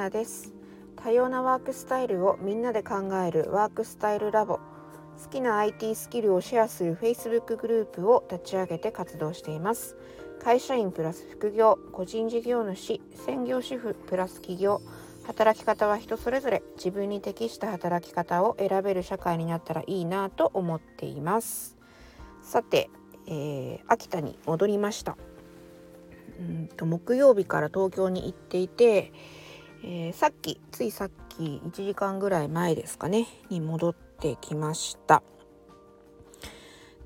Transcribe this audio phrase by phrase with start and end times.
[0.00, 0.54] ナです。
[0.96, 4.58] 多様なワークスタイルをみんなで考えるワークスタイルラボ。
[5.22, 9.96] 好きな IT スキルをシェアする Facebook グループを立ち上げて活動しています。
[10.42, 11.78] 会社員プラス副業。
[11.92, 13.02] 個人事業主。
[13.26, 14.80] 専業主婦プラス企業。
[15.26, 16.62] 働き方は人それぞれ。
[16.76, 21.76] 自分に適した働き方を選べる社会になったらいいなと思っています。
[22.40, 22.88] さて、
[23.26, 25.18] えー、秋田に戻りました。
[26.38, 29.12] うんと木曜日から東京に行っていて、
[29.82, 35.22] えー、さっきついさっき1時間ぐらい前ですかねに戻ってきました。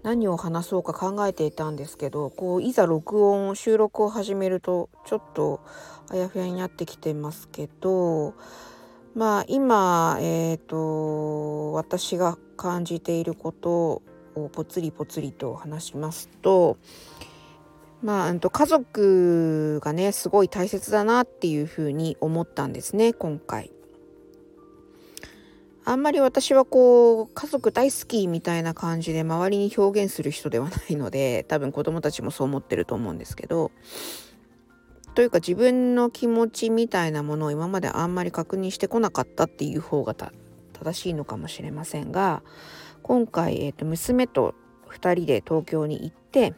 [0.04, 5.60] 何を話そうか考えていたんですけどこういざ録音収録を始めるとちょっと
[6.10, 8.34] あやふやになってきてますけど
[9.14, 14.02] まあ今え、ー、と私が感じていること
[14.34, 16.76] をぽつりぽつりと話しますと
[18.04, 23.70] まあ、うんと家族がねすごい大切だなっていうふうに思ったんですね今回。
[25.86, 33.70] あんまり私はこう家族大好きみたいな感じで周りに表現する人ではないので多分子供たちもそう思ってると思うんですけど
[35.14, 40.32] というか自分の気持ちみたいなものを今まであんまり確認してこなかったっていう方が正
[40.94, 42.42] しいのかもしれませんが
[43.02, 44.54] 今回、えー、と娘と
[44.88, 46.54] 2人で東京に行って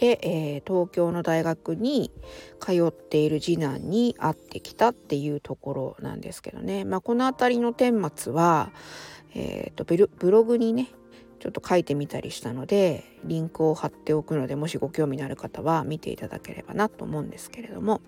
[0.00, 2.10] で、えー、東京の大学に
[2.58, 8.72] 通っている次男に会ってきたっていうところなんですけどね、まあ、この辺りの顛末は、
[9.34, 10.88] えーと、ブログにね
[11.38, 18.00] ちょっと書いてみたりしたのでリンクを貼っておくのでもしご興味のある方は見ていただければなと思うんですけれども。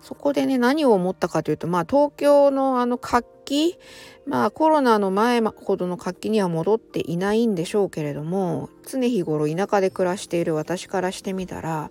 [0.00, 3.78] そこでね何を思ったかというとまあ東京のあの活気
[4.24, 11.90] まあコロナの前ほどの活気には戻っていないんでしょうけれども常日頃田舎で暮らしている私からしてみたら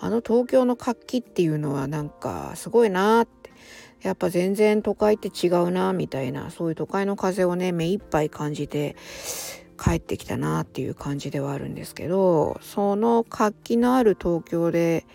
[0.00, 3.50] あの東京の活気っていうのはなんかすごいなって
[4.00, 8.96] やっぱ全然都会って違うなみたいなそういう都会の風をね目いっぱい感じて
[9.78, 15.06] 帰ってきたなっていう感じではあるんですけどその活気のある東京で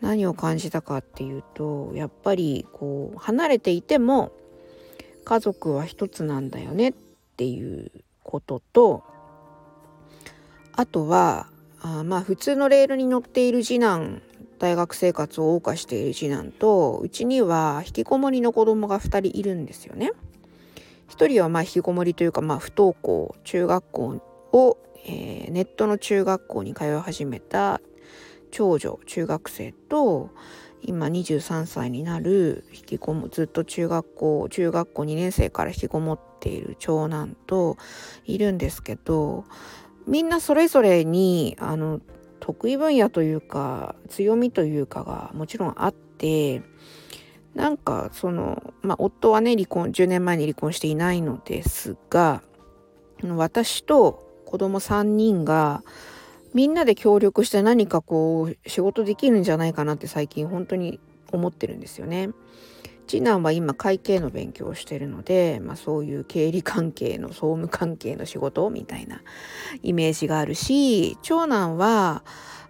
[0.00, 4.32] 何を感じたかっていうとやっぱりこう離れていても
[5.26, 6.92] 家族は一つなんだよねっ
[7.36, 7.90] ていう
[8.22, 9.02] ことと
[10.72, 11.48] あとは
[11.82, 14.22] あまあ普通のレールに乗っている次男
[14.60, 20.12] 大学生活を謳歌している次男とうちには引きこもりの子供が2人いるんですよね。
[21.10, 24.22] 1人はまあ引きこもりというかまあ不登校中学校
[24.52, 27.80] を、えー、ネットの中学校に通い始めた
[28.52, 30.30] 長女中学生と
[30.82, 37.76] 今23歳になる引きこもずっと中学校中学校2年生から引きこもっている長男と
[38.24, 39.44] いるんですけど
[40.06, 42.00] みんなそれぞれにあの
[42.40, 46.62] 得意分野というか強みというかがもちろんあって
[47.54, 52.42] なんかそのまあ夫はね離婚10年前に離婚していないのですが
[53.22, 55.82] 私と子供3人が
[56.56, 61.00] みんなで協力して何かこう仕事できるんじゃないかなって最近本当に
[61.30, 62.30] 思ってるんですよね。
[63.06, 69.20] 次男は今会計の勉強をしてるので、まあ、そういう経理関係の総務関係の仕事みたいな
[69.82, 72.24] イメージがあるし長男は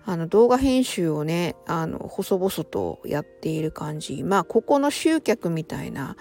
[0.04, 6.16] あの動画編集をねあの細々とやっている感じまあここの集客みたいな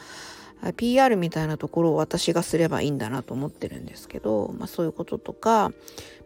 [0.75, 5.71] PR みたいなところを私がすればいいんだなと思ってるんですけど、まあ、そういうこととか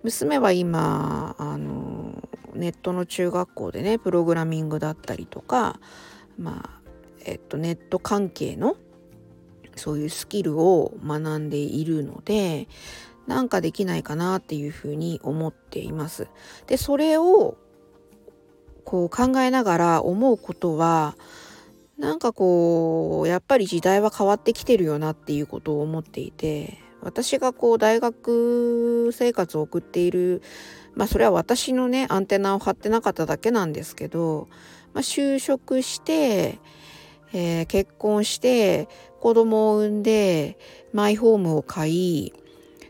[0.04, 5.80] 娘は今あのネットの中学校でねプログラミングだったりとか
[6.38, 6.80] まあ
[7.26, 8.78] えっとネット関係の
[9.76, 12.68] そういうスキルを学んでいるので
[13.28, 16.28] なんかできないかなっていうふうに思っています。
[16.68, 17.58] でそれを
[18.84, 21.16] こう考えながら思うことは
[22.00, 30.42] なんかこうやっぱり時代は変わってきてるよなっていうことを思っていて私がこう大学生活を送っている
[30.96, 34.48] まあそれは私のねアンテナを張ってなかっただけなんですけど、
[34.94, 36.60] まあ、就職して、
[37.34, 38.88] えー、結婚して
[39.20, 40.58] 子供を産んで
[40.94, 42.34] マイホームを買い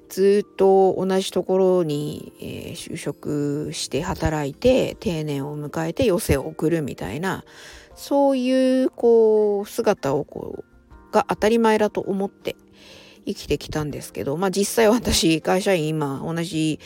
[0.08, 7.44] ずっと同じところに、えー、就職して働いて定年を迎えて余生を送るみたいな
[8.00, 12.56] そういうこう姿をこうが当たり前だと思って
[13.26, 16.80] 生きてきたんですけど、まあ実際私会社員今同じ、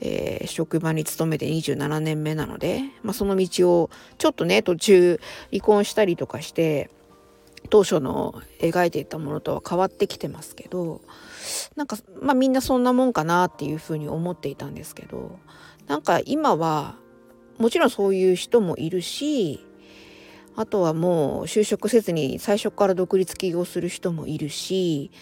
[0.00, 5.20] えー、職場に勤めて27年目なので、まあその道をちょっとね途中
[5.50, 6.90] 離婚したりとかして
[7.70, 11.00] 当初の描いていたものとは変わってきてますけど
[11.76, 15.38] なんかまあみんなそんなもんかなっていうふうに思っていたんですけど
[15.86, 16.96] なんか今は
[17.56, 19.64] もちろんそういう人もいるし
[20.58, 25.12] あとはもう就職せずに最初から独立起業する人もいるし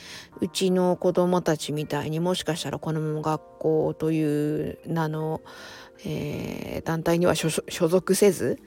[0.40, 5.42] うちの子供たちみたいにもしかしたらこのまま学校という名の、
[6.06, 8.58] えー、団体には所属せず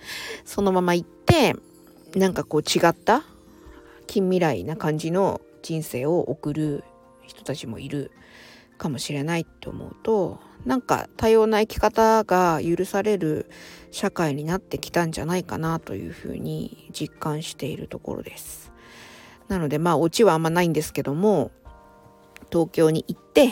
[0.45, 1.56] そのまま行って
[2.16, 3.24] なんかこう違った
[4.06, 6.83] 近未来な感じの人生を送る
[7.25, 8.12] 人たちもいる。
[8.79, 13.49] かもしれないって思うとなんか多様な生き方が許される
[13.91, 18.71] 社会になってきたんじゃないかなというふうに実感しているところです。
[19.47, 21.51] なのでまあオチはあんまないんですけども
[22.51, 23.51] 東京に行って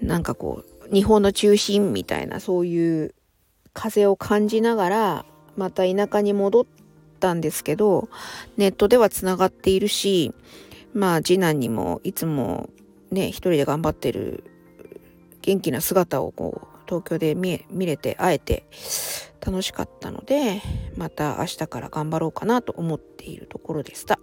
[0.00, 3.14] なんかこう日本の中心みたいなそういう
[3.72, 5.24] 風を感じながら
[5.56, 6.66] また田舎に戻っ
[7.20, 8.08] たんですけど
[8.56, 10.32] ネットではつながっているし
[10.92, 12.68] まあ次男にもいつも
[13.12, 14.44] ね一人で頑張ってる
[15.42, 18.64] 元気な姿をこう東京で見れて会えて
[19.44, 20.62] 楽しかったので
[20.96, 24.18] また明日から頑張ろうかなと思っているところでした。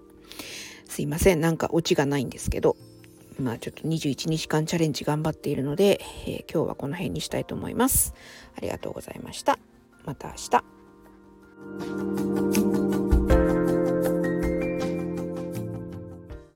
[0.88, 2.76] すいませんなんかオチがないんですけど
[3.40, 8.14] まあちょっと21日間チャレンジ頑張っているので、えー、今日はこの辺にしたいと思います。
[8.58, 9.60] ありがとうございました。
[10.06, 10.34] また明
[12.76, 12.89] 日。